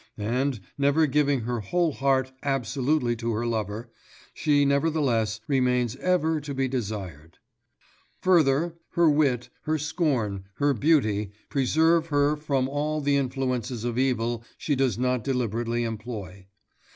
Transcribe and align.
And, 0.17 0.61
never 0.79 1.05
giving 1.05 1.41
her 1.41 1.59
whole 1.59 1.91
heart 1.91 2.31
absolutely 2.41 3.15
to 3.17 3.33
her 3.33 3.45
lover, 3.45 3.91
she, 4.33 4.65
nevertheless, 4.65 5.41
remains 5.47 5.95
ever 5.97 6.41
to 6.41 6.55
be 6.55 6.67
desired. 6.67 7.37
Further, 8.21 8.73
her 8.93 9.07
wit, 9.11 9.49
her 9.65 9.77
scorn, 9.77 10.45
her 10.55 10.73
beauty 10.73 11.33
preserve 11.49 12.07
her 12.07 12.35
from 12.35 12.67
all 12.67 12.99
the 12.99 13.15
influences 13.15 13.83
of 13.83 13.99
evil 13.99 14.43
she 14.57 14.75
does 14.75 14.97
not 14.97 15.23
deliberately 15.23 15.83
employ. 15.83 16.47